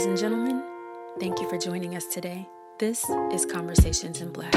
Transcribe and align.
Ladies 0.00 0.22
and 0.22 0.32
gentlemen, 0.32 0.64
thank 1.18 1.42
you 1.42 1.48
for 1.50 1.58
joining 1.58 1.94
us 1.94 2.06
today. 2.06 2.48
This 2.78 3.04
is 3.30 3.44
Conversations 3.44 4.22
in 4.22 4.32
Black. 4.32 4.54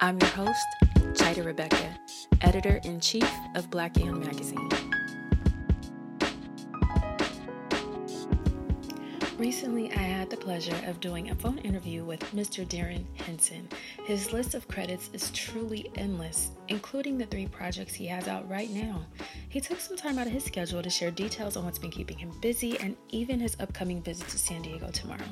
I'm 0.00 0.18
your 0.18 0.30
host, 0.30 0.66
Chida 1.12 1.46
Rebecca, 1.46 1.96
editor 2.40 2.80
in 2.82 2.98
chief 2.98 3.30
of 3.54 3.70
Black 3.70 3.96
Young 3.96 4.18
Magazine. 4.18 4.68
Recently, 9.38 9.92
I 9.92 10.02
had 10.02 10.30
the 10.30 10.36
pleasure 10.36 10.74
of 10.88 10.98
doing 10.98 11.30
a 11.30 11.34
phone 11.36 11.58
interview 11.58 12.02
with 12.02 12.18
Mr. 12.34 12.68
Darrin 12.68 13.06
Henson. 13.24 13.68
His 14.04 14.32
list 14.32 14.56
of 14.56 14.66
credits 14.66 15.10
is 15.12 15.30
truly 15.30 15.92
endless, 15.94 16.50
including 16.66 17.18
the 17.18 17.26
three 17.26 17.46
projects 17.46 17.94
he 17.94 18.08
has 18.08 18.26
out 18.26 18.50
right 18.50 18.70
now. 18.70 19.06
He 19.50 19.60
took 19.60 19.80
some 19.80 19.96
time 19.96 20.18
out 20.18 20.26
of 20.26 20.32
his 20.32 20.44
schedule 20.44 20.82
to 20.82 20.90
share 20.90 21.10
details 21.10 21.56
on 21.56 21.64
what's 21.64 21.78
been 21.78 21.90
keeping 21.90 22.18
him 22.18 22.30
busy 22.42 22.78
and 22.80 22.96
even 23.08 23.40
his 23.40 23.56
upcoming 23.60 24.02
visit 24.02 24.28
to 24.28 24.38
San 24.38 24.60
Diego 24.60 24.90
tomorrow. 24.90 25.24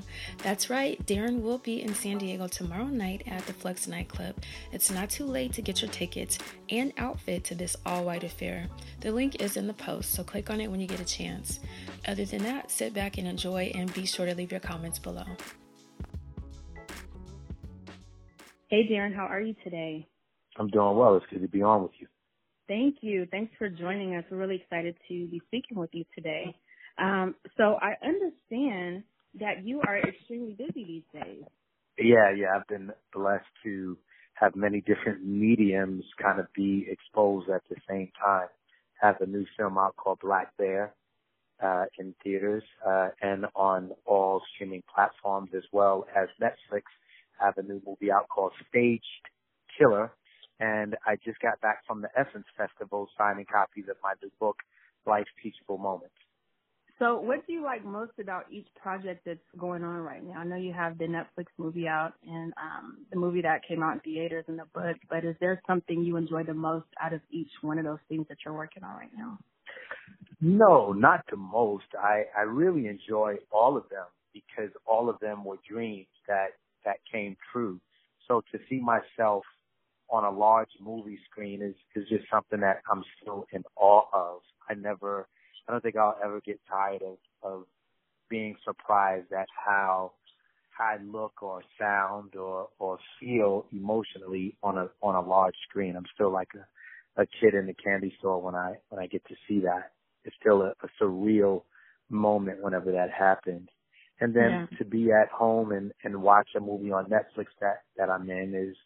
That's 0.42 0.70
right, 0.70 1.04
Darrin 1.04 1.42
will 1.42 1.58
be 1.58 1.82
in 1.82 1.94
San 1.94 2.16
Diego 2.16 2.48
tomorrow 2.48 2.86
night 2.86 3.24
at 3.26 3.44
the 3.46 3.52
Flex 3.52 3.86
nightclub. 3.86 4.34
It's 4.72 4.90
not 4.90 5.10
too 5.10 5.26
late 5.26 5.52
to 5.52 5.62
get 5.62 5.82
your 5.82 5.90
tickets 5.90 6.38
and 6.70 6.94
outfit 6.96 7.44
to 7.44 7.54
this 7.54 7.76
all 7.84 8.04
white 8.04 8.24
affair. 8.24 8.68
The 9.00 9.12
link 9.12 9.42
is 9.42 9.58
in 9.58 9.66
the 9.66 9.74
post, 9.74 10.12
so 10.12 10.24
click 10.24 10.48
on 10.48 10.62
it 10.62 10.70
when 10.70 10.80
you 10.80 10.86
get 10.86 11.00
a 11.00 11.04
chance. 11.04 11.60
Other 12.08 12.24
than 12.24 12.42
that, 12.44 12.70
sit 12.70 12.94
back 12.94 13.18
and 13.18 13.28
enjoy 13.28 13.70
and 13.74 13.92
be 13.92 14.06
sure 14.06 14.24
to 14.24 14.34
leave 14.34 14.50
your 14.50 14.60
comments 14.60 14.98
below. 14.98 15.24
Hey, 18.68 18.88
Darrin, 18.88 19.12
how 19.12 19.26
are 19.26 19.42
you 19.42 19.54
today? 19.62 20.08
I'm 20.58 20.68
doing 20.68 20.96
well. 20.96 21.16
It's 21.16 21.26
good 21.30 21.42
to 21.42 21.48
be 21.48 21.60
on 21.62 21.82
with 21.82 21.92
you. 21.98 22.06
Thank 22.68 22.96
you. 23.00 23.26
Thanks 23.30 23.52
for 23.58 23.68
joining 23.68 24.16
us. 24.16 24.24
We're 24.30 24.38
really 24.38 24.56
excited 24.56 24.96
to 25.08 25.26
be 25.28 25.40
speaking 25.46 25.78
with 25.78 25.90
you 25.92 26.04
today. 26.14 26.54
Um, 26.98 27.34
so 27.56 27.78
I 27.80 27.94
understand 28.04 29.04
that 29.38 29.64
you 29.64 29.80
are 29.86 29.98
extremely 29.98 30.52
busy 30.52 30.84
these 30.84 31.22
days. 31.22 31.44
Yeah, 31.98 32.32
yeah. 32.36 32.56
I've 32.56 32.66
been 32.66 32.90
blessed 33.12 33.44
to 33.64 33.96
have 34.34 34.54
many 34.54 34.80
different 34.80 35.24
mediums 35.24 36.04
kind 36.20 36.40
of 36.40 36.46
be 36.54 36.86
exposed 36.88 37.48
at 37.48 37.62
the 37.70 37.76
same 37.88 38.10
time. 38.22 38.48
Have 39.00 39.20
a 39.20 39.26
new 39.26 39.46
film 39.56 39.78
out 39.78 39.96
called 39.96 40.18
Black 40.20 40.56
Bear 40.56 40.94
uh, 41.62 41.84
in 41.98 42.14
theaters 42.22 42.62
uh, 42.86 43.08
and 43.22 43.46
on 43.54 43.92
all 44.04 44.42
streaming 44.54 44.82
platforms 44.92 45.50
as 45.56 45.62
well 45.72 46.06
as 46.16 46.28
Netflix. 46.40 46.82
Have 47.40 47.58
a 47.58 47.62
new 47.62 47.80
movie 47.86 48.10
out 48.10 48.28
called 48.28 48.52
Staged 48.68 49.04
Killer, 49.78 50.12
and 50.60 50.96
I 51.06 51.16
just 51.16 51.40
got 51.40 51.60
back 51.60 51.86
from 51.86 52.02
the 52.02 52.08
Essence 52.16 52.46
Festival 52.56 53.08
signing 53.16 53.46
copies 53.50 53.84
of 53.90 53.96
my 54.02 54.14
new 54.22 54.30
book, 54.40 54.56
Life's 55.06 55.30
Teachable 55.42 55.78
Moments. 55.78 56.14
So, 56.98 57.18
what 57.20 57.46
do 57.46 57.52
you 57.52 57.62
like 57.62 57.84
most 57.84 58.12
about 58.18 58.46
each 58.50 58.66
project 58.80 59.26
that's 59.26 59.38
going 59.58 59.84
on 59.84 59.98
right 59.98 60.24
now? 60.24 60.38
I 60.38 60.44
know 60.44 60.56
you 60.56 60.72
have 60.72 60.96
the 60.96 61.04
Netflix 61.04 61.46
movie 61.58 61.86
out 61.86 62.14
and 62.26 62.54
um, 62.56 63.04
the 63.10 63.18
movie 63.18 63.42
that 63.42 63.60
came 63.68 63.82
out 63.82 63.94
in 63.94 64.00
theaters 64.00 64.46
and 64.48 64.58
the 64.58 64.64
book, 64.72 64.96
but 65.10 65.22
is 65.22 65.36
there 65.38 65.60
something 65.66 66.02
you 66.02 66.16
enjoy 66.16 66.44
the 66.44 66.54
most 66.54 66.86
out 67.02 67.12
of 67.12 67.20
each 67.30 67.50
one 67.60 67.78
of 67.78 67.84
those 67.84 67.98
things 68.08 68.24
that 68.30 68.38
you're 68.44 68.54
working 68.54 68.82
on 68.82 68.96
right 68.96 69.10
now? 69.14 69.38
No, 70.40 70.92
not 70.92 71.22
the 71.30 71.36
most. 71.36 71.84
I, 72.00 72.24
I 72.36 72.42
really 72.42 72.86
enjoy 72.86 73.36
all 73.50 73.76
of 73.76 73.84
them 73.90 74.06
because 74.32 74.70
all 74.86 75.10
of 75.10 75.18
them 75.20 75.44
were 75.44 75.56
dreams 75.68 76.06
that, 76.28 76.48
that 76.86 76.96
came 77.12 77.36
true. 77.52 77.78
So 78.26 78.42
to 78.52 78.58
see 78.70 78.80
myself 78.80 79.44
on 80.08 80.24
a 80.24 80.30
large 80.30 80.70
movie 80.80 81.18
screen 81.30 81.62
is, 81.62 81.74
is 81.94 82.08
just 82.08 82.24
something 82.30 82.60
that 82.60 82.82
I'm 82.90 83.02
still 83.20 83.46
in 83.52 83.64
awe 83.76 84.04
of. 84.12 84.40
I 84.68 84.74
never, 84.74 85.26
I 85.68 85.72
don't 85.72 85.82
think 85.82 85.96
I'll 85.96 86.18
ever 86.24 86.40
get 86.40 86.60
tired 86.68 87.02
of, 87.02 87.18
of 87.42 87.64
being 88.28 88.56
surprised 88.64 89.32
at 89.32 89.46
how 89.64 90.12
I 90.78 90.96
look 91.02 91.42
or 91.42 91.62
sound 91.80 92.36
or, 92.36 92.68
or 92.78 92.98
feel 93.20 93.66
emotionally 93.72 94.56
on 94.62 94.78
a, 94.78 94.88
on 95.02 95.14
a 95.14 95.20
large 95.20 95.56
screen. 95.68 95.96
I'm 95.96 96.06
still 96.14 96.30
like 96.30 96.50
a, 96.54 97.22
a 97.22 97.26
kid 97.40 97.54
in 97.54 97.66
the 97.66 97.74
candy 97.74 98.14
store 98.18 98.40
when 98.40 98.54
I, 98.54 98.74
when 98.88 99.02
I 99.02 99.06
get 99.06 99.24
to 99.26 99.34
see 99.48 99.60
that. 99.60 99.92
It's 100.24 100.36
still 100.40 100.62
a, 100.62 100.74
a 100.82 100.88
surreal 101.02 101.62
moment 102.10 102.62
whenever 102.62 102.92
that 102.92 103.10
happens. 103.10 103.68
And 104.20 104.34
then 104.34 104.68
yeah. 104.70 104.78
to 104.78 104.84
be 104.84 105.10
at 105.12 105.28
home 105.28 105.72
and, 105.72 105.92
and 106.04 106.22
watch 106.22 106.48
a 106.56 106.60
movie 106.60 106.92
on 106.92 107.06
Netflix 107.06 107.46
that, 107.60 107.82
that 107.96 108.08
I'm 108.08 108.30
in 108.30 108.54
is, 108.54 108.76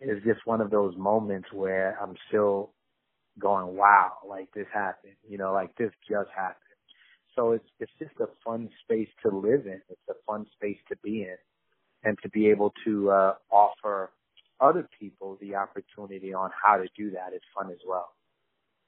is 0.00 0.22
just 0.24 0.40
one 0.44 0.60
of 0.60 0.70
those 0.70 0.96
moments 0.96 1.48
where 1.52 1.98
I'm 2.02 2.14
still 2.28 2.72
going, 3.38 3.76
wow, 3.76 4.12
like 4.28 4.48
this 4.54 4.66
happened, 4.72 5.16
you 5.28 5.38
know, 5.38 5.52
like 5.52 5.76
this 5.76 5.90
just 6.08 6.30
happened. 6.34 6.62
So 7.34 7.52
it's, 7.52 7.68
it's 7.80 7.92
just 7.98 8.12
a 8.20 8.28
fun 8.44 8.70
space 8.84 9.08
to 9.22 9.36
live 9.36 9.66
in. 9.66 9.80
It's 9.88 10.08
a 10.08 10.14
fun 10.26 10.46
space 10.54 10.78
to 10.88 10.96
be 11.02 11.22
in 11.22 11.36
and 12.04 12.16
to 12.22 12.30
be 12.30 12.48
able 12.48 12.72
to, 12.84 13.10
uh, 13.10 13.34
offer 13.50 14.10
other 14.60 14.88
people 14.98 15.36
the 15.40 15.54
opportunity 15.54 16.32
on 16.32 16.50
how 16.62 16.76
to 16.76 16.86
do 16.96 17.10
that 17.10 17.34
is 17.34 17.42
fun 17.54 17.70
as 17.70 17.78
well. 17.86 18.14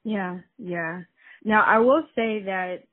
Yeah, 0.03 0.39
yeah. 0.57 1.01
Now 1.43 1.63
I 1.65 1.79
will 1.79 2.03
say 2.15 2.43
that 2.43 2.83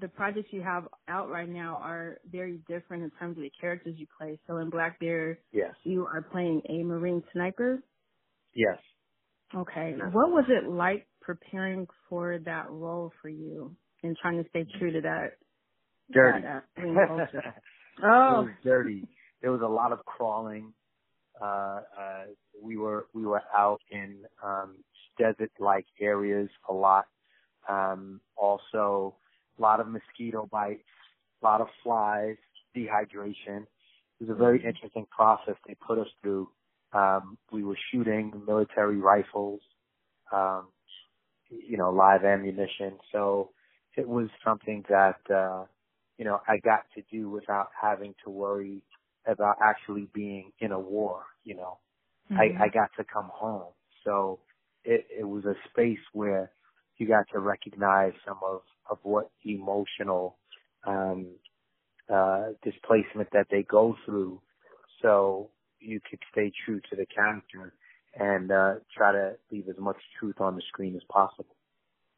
the 0.00 0.08
projects 0.08 0.48
you 0.52 0.62
have 0.62 0.88
out 1.08 1.30
right 1.30 1.48
now 1.48 1.78
are 1.82 2.18
very 2.30 2.60
different 2.68 3.04
in 3.04 3.10
terms 3.18 3.36
of 3.36 3.42
the 3.42 3.52
characters 3.60 3.94
you 3.98 4.06
play. 4.18 4.38
So 4.46 4.58
in 4.58 4.70
Black 4.70 4.98
Bear, 5.00 5.38
yes, 5.52 5.74
you 5.84 6.06
are 6.06 6.22
playing 6.22 6.62
a 6.68 6.82
Marine 6.82 7.22
sniper. 7.32 7.82
Yes. 8.54 8.78
Okay. 9.54 9.94
What 10.12 10.30
was 10.30 10.44
it 10.48 10.68
like 10.68 11.06
preparing 11.20 11.86
for 12.08 12.38
that 12.44 12.70
role 12.70 13.12
for 13.22 13.28
you 13.28 13.76
and 14.02 14.16
trying 14.20 14.42
to 14.42 14.48
stay 14.50 14.66
true 14.78 14.92
to 14.92 15.00
that? 15.02 15.36
Dirty. 16.12 16.42
That, 16.42 16.64
uh, 16.78 16.80
oh. 18.04 18.40
It 18.40 18.44
was 18.44 18.50
dirty. 18.64 19.08
There 19.42 19.52
was 19.52 19.62
a 19.62 19.68
lot 19.68 19.92
of 19.92 20.04
crawling. 20.04 20.72
Uh, 21.40 21.80
uh, 21.98 22.24
we 22.62 22.76
were 22.76 23.06
we 23.12 23.26
were 23.26 23.42
out 23.56 23.80
in 23.90 24.24
um, 24.42 24.76
desert-like 25.18 25.86
areas 26.00 26.48
a 26.68 26.72
lot. 26.72 27.06
Um, 27.68 28.20
also 28.36 29.16
a 29.58 29.62
lot 29.62 29.80
of 29.80 29.88
mosquito 29.88 30.48
bites, 30.50 30.82
a 31.42 31.44
lot 31.44 31.60
of 31.60 31.68
flies, 31.82 32.36
dehydration. 32.76 33.62
It 33.62 34.20
was 34.20 34.30
a 34.30 34.34
very 34.34 34.58
mm-hmm. 34.58 34.68
interesting 34.68 35.06
process 35.10 35.54
they 35.66 35.74
put 35.74 35.98
us 35.98 36.08
through. 36.22 36.48
Um, 36.92 37.36
we 37.52 37.64
were 37.64 37.76
shooting 37.92 38.32
military 38.46 38.96
rifles, 38.96 39.60
um, 40.32 40.68
you 41.50 41.76
know, 41.76 41.90
live 41.90 42.24
ammunition. 42.24 42.98
So 43.12 43.50
it 43.96 44.08
was 44.08 44.28
something 44.44 44.84
that, 44.88 45.18
uh, 45.34 45.64
you 46.18 46.24
know, 46.24 46.40
I 46.48 46.58
got 46.58 46.84
to 46.94 47.02
do 47.10 47.28
without 47.28 47.68
having 47.80 48.14
to 48.24 48.30
worry 48.30 48.82
about 49.26 49.56
actually 49.62 50.08
being 50.14 50.52
in 50.60 50.72
a 50.72 50.78
war, 50.78 51.24
you 51.44 51.56
know. 51.56 51.78
Mm-hmm. 52.30 52.60
I, 52.60 52.64
I 52.64 52.68
got 52.68 52.90
to 52.98 53.04
come 53.04 53.30
home. 53.32 53.72
So 54.04 54.38
it, 54.84 55.06
it 55.18 55.24
was 55.24 55.44
a 55.44 55.54
space 55.70 55.98
where 56.12 56.50
you 56.98 57.08
got 57.08 57.26
to 57.32 57.38
recognize 57.38 58.12
some 58.26 58.38
of 58.46 58.60
of 58.88 58.98
what 59.02 59.30
emotional 59.44 60.36
um, 60.86 61.26
uh, 62.12 62.50
displacement 62.62 63.28
that 63.32 63.48
they 63.50 63.62
go 63.62 63.96
through, 64.04 64.40
so 65.02 65.50
you 65.80 66.00
could 66.08 66.20
stay 66.30 66.52
true 66.64 66.80
to 66.88 66.96
the 66.96 67.06
character 67.06 67.72
and 68.18 68.50
uh, 68.50 68.74
try 68.96 69.12
to 69.12 69.32
leave 69.50 69.68
as 69.68 69.76
much 69.78 69.96
truth 70.18 70.40
on 70.40 70.56
the 70.56 70.62
screen 70.68 70.94
as 70.96 71.02
possible. 71.08 71.54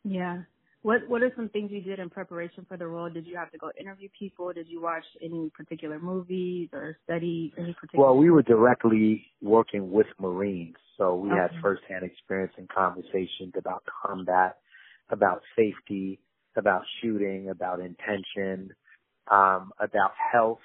Yeah. 0.05 0.43
What 0.83 1.09
What 1.09 1.23
are 1.23 1.33
some 1.35 1.49
things 1.49 1.71
you 1.73 1.81
did 1.81 1.99
in 1.99 2.09
preparation 2.09 2.65
for 2.69 2.77
the 2.77 2.87
role? 2.87 3.11
Did 3.11 3.27
you 3.27 3.37
have 3.37 3.51
to 3.51 3.59
go 3.59 3.71
interview 3.79 4.09
people? 4.17 4.53
Did 4.53 4.69
you 4.69 4.81
watch 4.81 5.05
any 5.23 5.51
particular 5.51 5.99
movies 5.99 6.69
or 6.73 6.97
study 7.05 7.53
any 7.59 7.75
particular? 7.75 8.07
Well, 8.07 8.17
we 8.17 8.31
were 8.31 8.43
directly 8.43 9.27
working 9.43 9.91
with 9.91 10.07
Marines, 10.21 10.77
so 10.97 11.17
we 11.17 11.31
okay. 11.31 11.41
had 11.41 11.51
firsthand 11.61 12.05
experience 12.05 12.53
and 12.57 12.69
conversations 12.69 13.55
about 13.57 13.83
combat, 14.05 14.59
about 15.11 15.43
safety, 15.57 16.21
about 16.57 16.83
shooting, 17.01 17.51
about 17.51 17.81
intention, 17.81 18.71
um, 19.31 19.73
about 19.81 20.13
health, 20.33 20.59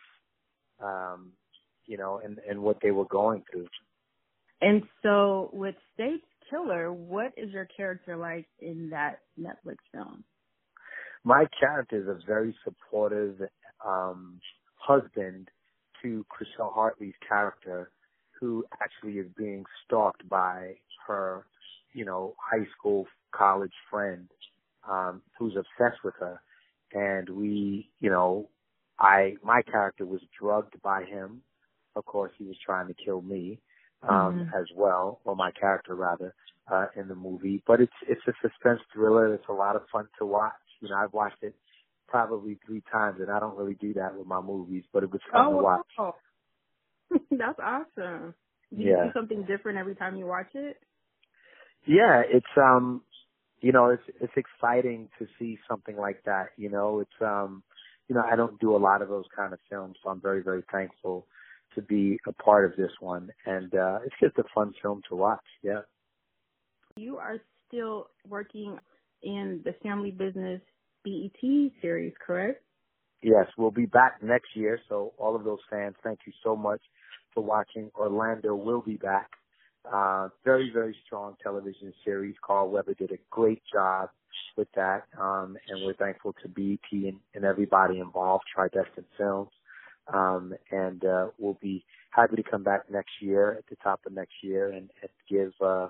um, 0.84 1.31
you 1.86 1.98
know, 1.98 2.19
and, 2.24 2.40
and 2.50 2.62
what 2.62 2.78
they 2.81 2.92
were 2.92 3.06
going 3.06 3.44
through. 3.51 3.68
And 4.62 4.84
so 5.01 5.50
with 5.51 5.75
Staged 5.94 6.24
Killer, 6.50 6.92
what 6.92 7.34
is 7.36 7.51
your 7.51 7.68
character 7.75 8.16
like 8.16 8.48
in 8.60 8.90
that 8.92 9.19
Netflix 9.40 9.78
film? 9.94 10.24
My 11.24 11.46
character 11.60 11.98
is 11.98 12.07
a 12.07 12.19
very 12.25 12.56
supportive 12.63 13.36
um, 13.86 14.39
husband 14.75 15.50
to 16.01 16.25
Chrishell 16.30 16.74
Hartley's 16.74 17.13
character, 17.28 17.92
who 18.39 18.66
actually 18.81 19.19
is 19.19 19.28
being 19.38 19.63
stalked 19.86 20.28
by 20.28 20.75
her, 21.07 21.46
you 21.94 22.06
know, 22.06 22.36
high 22.40 22.66
school, 22.78 23.07
college 23.31 23.74
friend 23.90 24.28
um, 24.90 25.22
who's 25.38 25.56
obsessed 25.56 26.04
with 26.04 26.13
her. 26.19 26.40
And 26.94 27.30
we, 27.30 27.90
you 28.00 28.10
know, 28.10 28.50
I, 29.00 29.36
my 29.44 29.62
character 29.63 30.06
was 30.06 30.22
drugged 30.40 30.81
by 30.81 31.04
him. 31.04 31.42
Of 31.95 32.06
course, 32.06 32.31
he 32.38 32.45
was 32.45 32.57
trying 32.66 32.88
to 32.88 32.94
kill 32.94 33.22
me, 33.22 33.60
um, 34.07 34.10
mm-hmm. 34.10 34.57
as 34.60 34.66
well, 34.75 35.19
or 35.25 35.36
my 35.36 35.51
character 35.51 35.95
rather, 35.95 36.34
uh, 36.72 36.88
in 36.95 37.07
the 37.07 37.16
movie. 37.16 37.63
But 37.66 37.81
it's, 37.81 37.94
it's 38.07 38.22
a 38.28 38.34
suspense 38.42 38.81
thriller. 38.94 39.34
It's 39.34 39.48
a 39.50 39.54
lot 39.54 39.75
of 39.75 39.84
fun 39.92 40.07
to 40.19 40.25
watch. 40.25 40.54
You 40.81 40.89
know, 40.89 40.96
I've 40.96 41.13
watched 41.13 41.42
it 41.42 41.56
probably 42.07 42.60
three 42.66 42.84
times, 42.92 43.18
and 43.19 43.31
I 43.31 43.39
don't 43.39 43.57
really 43.57 43.75
do 43.75 43.94
that 43.96 44.16
with 44.16 44.28
my 44.28 44.42
movies, 44.42 44.84
but 44.94 45.04
it 45.04 45.12
was 45.12 45.22
fun 45.31 45.46
oh, 45.48 45.51
to 45.51 45.57
watch. 45.57 45.86
Wow. 45.98 46.16
That's 47.31 47.60
awesome. 47.60 48.34
Do 48.75 48.84
you 48.84 48.92
Yeah. 48.92 49.06
do 49.06 49.12
something 49.13 49.44
different 49.46 49.78
every 49.78 49.96
time 49.96 50.16
you 50.16 50.25
watch 50.25 50.54
it? 50.54 50.78
Yeah, 51.86 52.22
it's 52.26 52.46
um, 52.58 53.02
you 53.62 53.72
know, 53.72 53.90
it's 53.90 54.04
it's 54.22 54.34
exciting 54.36 55.10
to 55.20 55.28
see 55.40 55.58
something 55.70 55.98
like 55.98 56.24
that. 56.26 56.48
You 56.58 56.70
know, 56.70 57.00
it's 57.00 57.22
um, 57.22 57.64
you 58.08 58.16
know, 58.16 58.24
I 58.30 58.36
don't 58.36 58.60
do 58.60 58.76
a 58.76 58.78
lot 58.78 59.02
of 59.02 59.10
those 59.10 59.26
kind 59.36 59.54
of 59.54 59.60
films, 59.70 59.96
so 60.04 60.10
I'm 60.10 60.22
very 60.22 60.44
very 60.44 60.64
thankful 60.72 61.28
to 61.76 61.82
be 61.82 62.20
a 62.28 62.34
part 62.34 62.66
of 62.66 62.78
this 62.78 62.92
one, 63.00 63.30
and 63.46 63.74
uh 63.74 64.00
it's 64.06 64.16
just 64.22 64.38
a 64.38 64.44
fun 64.54 64.74
film 64.82 65.02
to 65.10 65.16
watch. 65.16 65.44
Yeah. 65.64 65.82
You 66.96 67.18
are 67.18 67.38
still 67.68 68.08
working 68.28 68.78
in 69.24 69.62
the 69.66 69.74
family 69.82 70.12
business 70.12 70.62
BET 71.04 71.72
series, 71.82 72.14
correct? 72.26 72.64
Yes, 73.22 73.48
we'll 73.58 73.72
be 73.72 73.86
back 73.86 74.22
next 74.22 74.56
year. 74.56 74.80
So 74.90 75.14
all 75.18 75.36
of 75.36 75.44
those 75.44 75.60
fans, 75.70 75.96
thank 76.04 76.20
you 76.28 76.34
so 76.44 76.56
much 76.56 76.82
for 77.34 77.44
watching. 77.44 77.90
Orlando 77.96 78.54
will 78.54 78.82
be 78.82 78.98
back. 78.98 79.30
Uh, 79.92 80.30
very, 80.44 80.72
very 80.74 80.96
strong 81.06 81.36
television 81.44 81.94
series. 82.06 82.36
Carl 82.46 82.70
Weber 82.70 82.94
did 82.94 83.12
a 83.12 83.18
great 83.30 83.62
job 83.72 84.10
with 84.58 84.68
that. 84.76 85.04
Um, 85.20 85.58
and 85.68 85.86
we're 85.86 85.94
thankful 85.96 86.34
to 86.42 86.48
BET 86.48 86.80
and, 86.92 87.20
and 87.36 87.46
everybody 87.46 88.00
involved, 88.00 88.46
Tridestant 88.54 89.08
Films. 89.18 89.52
Um, 90.14 90.54
and, 90.72 91.04
uh, 91.06 91.28
we'll 91.38 91.58
be 91.62 91.86
happy 92.12 92.36
to 92.36 92.44
come 92.44 92.64
back 92.64 92.90
next 92.90 93.12
year 93.22 93.54
at 93.54 93.66
the 93.70 93.76
top 93.78 94.02
of 94.06 94.14
next 94.14 94.34
year 94.42 94.70
and, 94.70 94.90
and 95.02 95.10
give, 95.30 95.54
uh, 95.66 95.90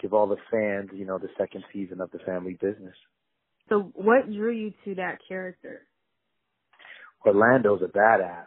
give 0.00 0.12
all 0.12 0.26
the 0.26 0.36
fans, 0.50 0.90
you 0.92 1.04
know, 1.06 1.18
the 1.18 1.30
second 1.38 1.64
season 1.72 2.00
of 2.00 2.10
the 2.10 2.18
family 2.20 2.58
business. 2.60 2.94
So 3.68 3.90
what 3.94 4.26
drew 4.26 4.52
you 4.52 4.72
to 4.84 4.94
that 4.96 5.18
character? 5.26 5.82
Orlando's 7.24 7.82
a 7.82 7.86
badass. 7.86 8.46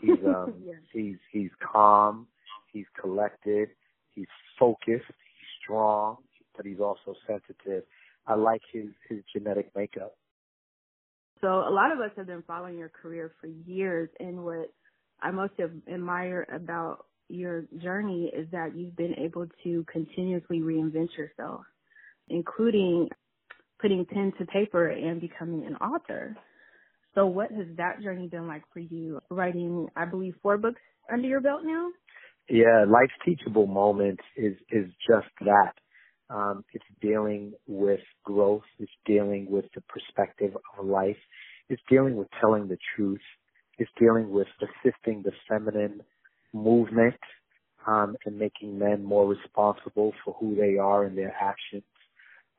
He's 0.00 0.10
um 0.26 0.54
Yeah. 0.66 0.74
he's 0.92 1.16
he's 1.32 1.50
calm, 1.60 2.26
he's 2.72 2.86
collected, 3.00 3.70
he's 4.14 4.26
focused, 4.58 5.06
he's 5.06 5.48
strong, 5.62 6.16
but 6.56 6.66
he's 6.66 6.80
also 6.80 7.14
sensitive. 7.26 7.84
I 8.26 8.34
like 8.34 8.62
his 8.72 8.88
his 9.08 9.20
genetic 9.34 9.70
makeup. 9.74 10.14
So 11.40 11.46
a 11.46 11.70
lot 11.70 11.92
of 11.92 12.00
us 12.00 12.10
have 12.16 12.26
been 12.26 12.42
following 12.46 12.76
your 12.76 12.88
career 12.88 13.32
for 13.40 13.46
years, 13.46 14.08
and 14.18 14.44
what 14.44 14.72
I 15.22 15.30
most 15.30 15.54
admire 15.90 16.46
about 16.52 17.06
your 17.28 17.64
journey 17.82 18.30
is 18.34 18.48
that 18.52 18.74
you've 18.74 18.96
been 18.96 19.14
able 19.18 19.46
to 19.64 19.84
continuously 19.90 20.60
reinvent 20.60 21.16
yourself, 21.16 21.62
including 22.28 23.08
putting 23.80 24.04
pen 24.04 24.32
to 24.38 24.46
paper 24.46 24.88
and 24.88 25.20
becoming 25.20 25.64
an 25.66 25.76
author. 25.76 26.36
So 27.14 27.26
what 27.26 27.50
has 27.52 27.66
that 27.76 28.02
journey 28.02 28.28
been 28.28 28.46
like 28.46 28.62
for 28.72 28.80
you? 28.80 29.20
Writing, 29.30 29.88
I 29.96 30.04
believe, 30.04 30.34
four 30.42 30.56
books 30.56 30.80
under 31.12 31.26
your 31.26 31.40
belt 31.40 31.62
now? 31.64 31.88
Yeah, 32.50 32.84
life's 32.88 33.14
teachable 33.24 33.68
moment 33.68 34.20
is 34.36 34.56
is 34.70 34.86
just 35.08 35.28
that. 35.42 35.74
Um, 36.30 36.64
it's 36.74 36.84
dealing 37.02 37.54
with 37.68 38.00
growth. 38.24 38.64
It's 38.80 38.92
dealing 39.06 39.48
with 39.50 39.66
the 39.74 39.82
perspective 39.82 40.56
of 40.78 40.86
life. 40.86 41.16
It's 41.70 41.82
dealing 41.90 42.16
with 42.16 42.28
telling 42.40 42.68
the 42.68 42.78
truth. 42.96 43.22
It's 43.78 43.90
dealing 44.00 44.30
with 44.30 44.48
assisting 44.62 45.22
the 45.24 45.32
feminine 45.48 46.02
movement 46.54 47.16
um, 47.86 48.16
and 48.26 48.38
making 48.38 48.78
men 48.78 49.04
more 49.04 49.28
responsible 49.28 50.14
for 50.24 50.34
who 50.40 50.56
they 50.56 50.78
are 50.78 51.04
and 51.04 51.18
their 51.18 51.34
actions, 51.40 51.84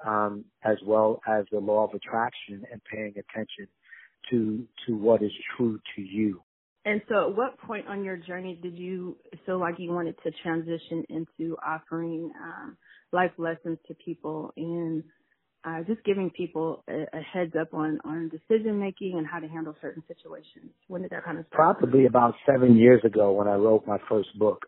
um, 0.06 0.46
as 0.66 0.78
well 0.86 1.22
as 1.28 1.46
the 1.52 1.60
law 1.60 1.86
of 1.88 1.94
attraction 1.96 2.64
and 2.72 2.82
paying 2.92 3.14
attention 3.18 3.68
to 4.32 4.66
to 4.88 4.98
what 4.98 5.24
is 5.24 5.32
true 5.58 5.80
to 5.96 6.02
you. 6.04 6.42
And 6.86 7.02
so 7.10 7.30
at 7.30 7.36
what 7.36 7.60
point 7.60 7.88
on 7.88 8.04
your 8.04 8.18
journey 8.18 8.58
did 8.62 8.78
you 8.78 9.18
feel 9.46 9.60
like 9.60 9.76
you 9.78 9.92
wanted 9.92 10.16
to 10.24 10.32
transition 10.42 11.04
into 11.10 11.58
offering 11.66 12.32
um, 12.42 12.78
life 13.12 13.32
lessons 13.38 13.78
to 13.88 13.94
people 13.96 14.54
and 14.56 15.04
uh, 15.66 15.84
just 15.84 16.04
giving 16.06 16.30
people 16.30 16.84
a, 16.90 17.06
a 17.18 17.22
heads 17.22 17.54
up 17.60 17.74
on, 17.74 18.00
on 18.06 18.30
decision 18.30 18.80
making 18.80 19.18
and 19.18 19.28
how 19.28 19.40
to 19.40 19.48
handle 19.48 19.76
certain 19.82 20.04
situations? 20.08 20.72
When 20.88 21.02
did 21.02 21.12
that 21.12 21.26
kind 21.26 21.38
of 21.38 21.46
start? 21.48 21.80
Probably 21.80 22.06
about 22.06 22.34
seven 22.46 22.78
years 22.78 23.02
ago 23.04 23.34
when 23.34 23.48
I 23.48 23.56
wrote 23.56 23.86
my 23.86 23.98
first 24.08 24.30
book, 24.40 24.66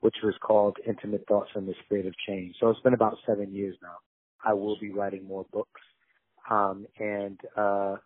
which 0.00 0.16
was 0.22 0.34
called 0.46 0.76
Intimate 0.86 1.24
Thoughts 1.26 1.50
from 1.52 1.66
the 1.66 1.74
Spirit 1.86 2.06
of 2.06 2.14
Change. 2.28 2.56
So 2.60 2.68
it's 2.68 2.80
been 2.80 2.92
about 2.92 3.16
seven 3.26 3.54
years 3.54 3.76
now. 3.82 3.96
I 4.44 4.52
will 4.52 4.76
be 4.78 4.90
writing 4.90 5.26
more 5.26 5.46
books. 5.50 5.80
Um, 6.50 6.86
and, 6.98 7.40
uh, 7.56 7.96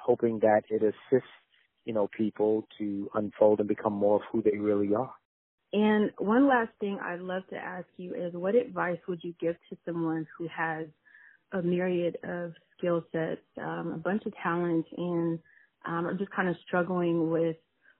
hoping 0.00 0.38
that 0.40 0.62
it 0.70 0.82
assists, 0.82 1.28
you 1.86 1.94
know, 1.94 2.08
people 2.08 2.66
to 2.78 3.08
unfold 3.14 3.60
and 3.60 3.68
become 3.68 3.94
more 3.94 4.16
of 4.16 4.22
who 4.30 4.42
they 4.42 4.58
really 4.58 4.94
are. 4.94 5.14
And 5.72 6.10
one 6.18 6.48
last 6.48 6.70
thing 6.80 6.98
I'd 7.02 7.20
love 7.20 7.42
to 7.50 7.56
ask 7.56 7.86
you 7.96 8.14
is 8.14 8.34
what 8.34 8.54
advice 8.54 8.98
would 9.08 9.22
you 9.22 9.34
give 9.40 9.56
to 9.70 9.76
someone 9.86 10.26
who 10.36 10.48
has 10.48 10.86
a 11.52 11.62
myriad 11.62 12.18
of 12.24 12.52
skill 12.76 13.04
sets, 13.12 13.40
um, 13.58 13.92
a 13.94 13.98
bunch 13.98 14.24
of 14.26 14.32
talents, 14.42 14.88
and 14.96 15.38
um, 15.86 16.06
are 16.06 16.14
just 16.14 16.30
kind 16.32 16.48
of 16.48 16.56
struggling 16.66 17.30
with 17.30 17.56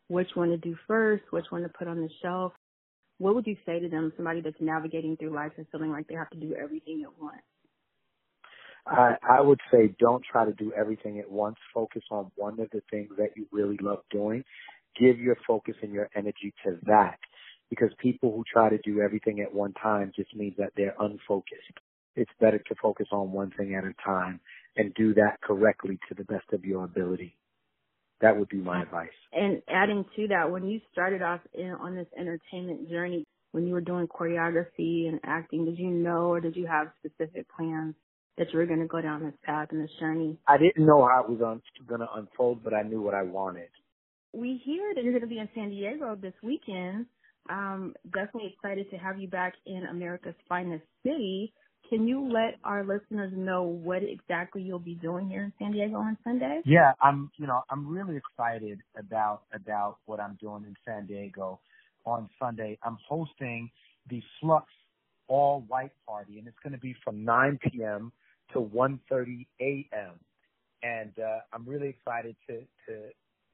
which 0.09 0.29
one 0.35 0.51
to 0.51 0.57
do 0.57 0.77
first, 0.87 1.25
which 1.31 1.47
one 1.51 1.63
to 1.63 1.69
put 1.69 1.89
on 1.89 2.01
the 2.01 2.11
shelf? 2.23 2.53
What 3.19 3.35
would 3.35 3.47
you 3.47 3.57
say 3.65 3.81
to 3.81 3.89
them, 3.89 4.13
somebody 4.17 4.41
that's 4.41 4.61
navigating 4.61 5.17
through 5.17 5.35
life 5.35 5.53
and 5.57 5.67
feeling 5.71 5.91
like 5.91 6.07
they 6.07 6.15
have 6.15 6.31
to 6.31 6.37
do 6.37 6.55
everything 6.55 7.03
at 7.05 7.23
once? 7.23 7.43
I, 8.87 9.17
I 9.29 9.41
would 9.41 9.61
say 9.71 9.95
don't 9.99 10.25
try 10.25 10.45
to 10.45 10.53
do 10.53 10.73
everything 10.73 11.19
at 11.19 11.31
once. 11.31 11.57
Focus 11.75 12.03
on 12.11 12.31
one 12.37 12.61
of 12.61 12.71
the 12.71 12.83
things 12.91 13.11
that 13.19 13.31
you 13.37 13.47
really 13.51 13.79
love 13.81 14.01
doing. 14.11 14.45
Give 14.99 15.19
your 15.19 15.37
focus 15.47 15.75
and 15.83 15.93
your 15.93 16.09
energy 16.15 16.55
to 16.65 16.79
that 16.87 17.19
because 17.69 17.91
people 17.99 18.33
who 18.33 18.45
try 18.51 18.71
to 18.71 18.79
do 18.79 19.01
everything 19.01 19.41
at 19.41 19.53
one 19.53 19.73
time 19.75 20.13
just 20.15 20.35
means 20.35 20.55
that 20.59 20.73
they're 20.77 20.95
unfocused. 21.01 21.79
It's 22.15 22.31
better 22.41 22.59
to 22.59 22.75
focus 22.81 23.09
on 23.11 23.33
one 23.33 23.53
thing 23.59 23.75
at 23.75 23.85
a 23.85 23.93
time 24.05 24.41
and 24.77 24.95
do 24.95 25.13
that 25.15 25.41
correctly 25.43 25.99
to 26.09 26.15
the 26.15 26.25
best 26.25 26.47
of 26.53 26.65
your 26.65 26.85
ability. 26.85 27.37
That 28.21 28.39
would 28.39 28.49
be 28.49 28.57
my 28.59 28.83
advice. 28.83 29.09
And 29.33 29.61
adding 29.69 30.05
to 30.17 30.29
that, 30.29 30.51
when 30.51 30.67
you 30.67 30.81
started 30.93 31.21
off 31.21 31.41
in, 31.53 31.73
on 31.73 31.95
this 31.95 32.07
entertainment 32.19 32.89
journey, 32.89 33.25
when 33.53 33.67
you 33.67 33.75
were 33.75 33.83
doing 33.83 34.07
choreography 34.07 35.09
and 35.09 35.21
acting, 35.25 35.67
did 35.67 35.79
you 35.79 35.89
know 35.89 36.29
or 36.29 36.41
did 36.41 36.57
you 36.57 36.67
have 36.67 36.89
specific 37.05 37.47
plans 37.55 37.95
that 38.39 38.53
you 38.53 38.59
were 38.59 38.67
going 38.67 38.81
to 38.81 38.87
go 38.87 39.01
down 39.01 39.25
this 39.25 39.35
path 39.45 39.69
and 39.71 39.83
this 39.83 39.91
journey? 39.99 40.39
I 40.47 40.59
didn't 40.59 40.85
know 40.85 41.07
how 41.07 41.25
it 41.25 41.31
was 41.31 41.41
un- 41.43 41.63
going 41.87 42.01
to 42.01 42.13
unfold, 42.15 42.63
but 42.63 42.75
I 42.75 42.83
knew 42.83 43.01
what 43.01 43.15
I 43.15 43.23
wanted. 43.23 43.69
We 44.33 44.61
hear 44.65 44.95
that 44.95 45.03
you're 45.03 45.13
going 45.13 45.23
to 45.23 45.29
be 45.29 45.39
in 45.39 45.49
San 45.55 45.71
Diego 45.71 46.17
this 46.21 46.35
weekend. 46.43 47.07
Um, 47.49 47.95
definitely 48.13 48.53
excited 48.55 48.91
to 48.91 48.97
have 48.97 49.19
you 49.19 49.29
back 49.29 49.55
in 49.67 49.87
America's 49.91 50.35
finest 50.49 50.85
city. 51.03 51.53
Can 51.89 52.09
you 52.09 52.29
let 52.29 52.57
our 52.65 52.85
listeners 52.85 53.33
know 53.35 53.63
what 53.63 54.03
exactly 54.03 54.61
you'll 54.61 54.81
be 54.81 54.97
doing 54.97 55.29
here 55.29 55.45
in 55.45 55.53
San 55.59 55.73
Diego 55.73 55.97
on 55.97 56.19
Sunday? 56.25 56.61
Yeah, 56.65 56.93
I'm, 57.01 57.31
you 57.37 57.47
know, 57.47 57.63
I'm 57.71 57.89
really 57.89 58.17
excited 58.17 58.81
about, 58.99 59.43
about 59.55 59.99
what 60.07 60.19
I'm 60.19 60.37
doing 60.41 60.65
in 60.67 60.75
San 60.85 61.07
Diego 61.07 61.61
on 62.05 62.29
Sunday. 62.41 62.77
I'm 62.83 62.99
hosting 63.09 63.71
the 64.11 64.21
Flux 64.41 64.67
All 65.29 65.65
White 65.69 65.93
Party 66.07 66.39
and 66.39 66.49
it's 66.49 66.59
going 66.63 66.73
to 66.73 66.79
be 66.81 66.95
from 67.05 67.25
9 67.25 67.59
p.m. 67.71 68.13
to 68.53 68.61
1.30 68.61 69.47
a.m. 69.61 70.13
And, 70.83 71.13
uh, 71.19 71.39
I'm 71.53 71.65
really 71.67 71.89
excited 71.89 72.37
to, 72.49 72.61
to 72.89 73.03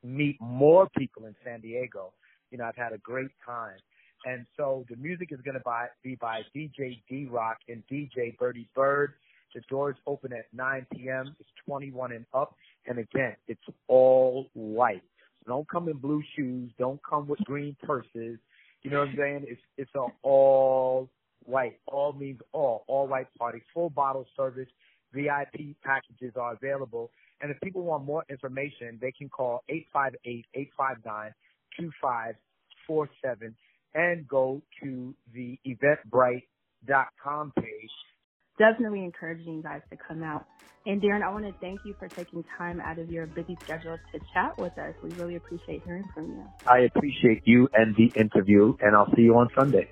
meet 0.02 0.40
more 0.40 0.88
people 0.96 1.26
in 1.26 1.34
San 1.44 1.61
Diego. 1.61 2.12
You 2.50 2.58
know, 2.58 2.64
I've 2.64 2.76
had 2.76 2.92
a 2.92 2.99
great 2.99 3.30
time. 3.44 3.76
And 4.25 4.46
so 4.56 4.84
the 4.88 4.96
music 4.96 5.28
is 5.32 5.40
going 5.40 5.58
to 5.58 5.88
be 6.02 6.14
by 6.16 6.42
DJ 6.54 7.02
D 7.08 7.26
Rock 7.30 7.58
and 7.68 7.82
DJ 7.90 8.37
Birdie 8.38 8.68
Bird. 8.75 9.14
The 9.54 9.61
doors 9.68 9.96
open 10.06 10.32
at 10.32 10.46
9 10.54 10.87
p.m. 10.94 11.37
It's 11.38 11.49
21 11.66 12.12
and 12.12 12.25
up. 12.32 12.54
And 12.87 12.99
again, 12.99 13.34
it's 13.49 13.62
all 13.88 14.49
white. 14.54 15.02
So 15.44 15.52
don't 15.52 15.68
come 15.68 15.88
in 15.88 15.96
blue 15.96 16.22
shoes. 16.37 16.70
Don't 16.78 17.00
come 17.08 17.26
with 17.26 17.40
green 17.40 17.76
purses. 17.82 18.38
You 18.82 18.90
know 18.90 19.00
what 19.00 19.08
I'm 19.11 19.16
saying? 19.16 19.44
It's, 19.49 19.61
it's 19.76 19.90
an 19.94 20.06
all 20.22 21.08
white. 21.44 21.78
All 21.87 22.12
means 22.12 22.40
all. 22.52 22.84
All 22.87 23.06
white 23.06 23.28
party. 23.38 23.61
Full 23.75 23.90
bottle 23.90 24.26
service. 24.37 24.68
VIP 25.12 25.76
packages 25.83 26.35
are 26.37 26.54
available. 26.54 27.11
And 27.40 27.50
if 27.50 27.61
people 27.61 27.83
want 27.83 28.04
more 28.04 28.25
information, 28.31 28.99
they 29.00 29.12
can 29.12 29.28
call 29.28 29.64
858-859-2547 31.78 33.54
and 33.95 34.26
go 34.28 34.62
to 34.83 35.14
the 35.35 35.59
eventbrite.com 35.66 37.52
page. 37.57 37.90
Definitely 38.59 39.04
encouraging 39.04 39.54
you 39.57 39.62
guys 39.62 39.81
to 39.90 39.97
come 40.09 40.23
out. 40.23 40.47
And 40.85 41.00
Darrin, 41.00 41.23
I 41.23 41.31
want 41.31 41.45
to 41.45 41.54
thank 41.61 41.81
you 41.85 41.95
for 41.99 42.09
taking 42.09 42.45
time 42.59 42.81
out 42.81 42.99
of 42.99 43.09
your 43.11 43.26
busy 43.26 43.57
schedule 43.64 43.97
to 44.12 44.21
chat 44.35 44.59
with 44.59 44.76
us. 44.78 44.95
We 45.02 45.11
really 45.11 45.37
appreciate 45.37 45.83
hearing 45.85 46.04
from 46.14 46.26
you. 46.26 46.45
I 46.66 46.81
appreciate 46.81 47.42
you 47.45 47.69
and 47.73 47.95
the 47.97 48.12
interview, 48.19 48.75
and 48.81 48.97
I'll 48.97 49.11
see 49.14 49.23
you 49.23 49.35
on 49.37 49.49
Sunday. 49.54 49.88